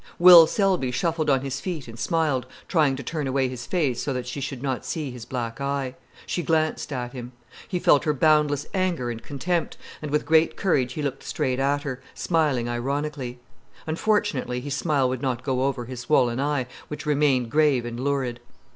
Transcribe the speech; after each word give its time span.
Will 0.17 0.47
Selby 0.47 0.89
shuffled 0.89 1.29
on 1.29 1.41
his 1.41 1.59
feet 1.59 1.87
and 1.87 1.99
smiled, 1.99 2.47
trying 2.67 2.95
to 2.95 3.03
turn 3.03 3.27
away 3.27 3.47
his 3.47 3.67
face 3.67 4.01
so 4.01 4.11
that 4.13 4.25
she 4.25 4.41
should 4.41 4.63
not 4.63 4.83
see 4.83 5.11
his 5.11 5.25
black 5.25 5.61
eye. 5.61 5.93
She 6.25 6.41
glanced 6.41 6.91
at 6.91 7.13
him. 7.13 7.33
He 7.67 7.77
felt 7.77 8.05
her 8.05 8.13
boundless 8.15 8.65
anger 8.73 9.11
and 9.11 9.21
contempt, 9.21 9.77
and 10.01 10.09
with 10.09 10.25
great 10.25 10.55
courage 10.57 10.93
he 10.93 11.03
looked 11.03 11.21
straight 11.21 11.59
at 11.59 11.83
her, 11.83 12.01
smiling 12.15 12.67
ironically. 12.67 13.37
Unfortunately 13.85 14.59
his 14.59 14.73
smile 14.73 15.07
would 15.07 15.21
not 15.21 15.43
go 15.43 15.61
over 15.65 15.85
his 15.85 15.99
swollen 15.99 16.39
eye, 16.39 16.65
which 16.87 17.05
remained 17.05 17.51
grave 17.51 17.85
and 17.85 17.99
lurid. 17.99 18.39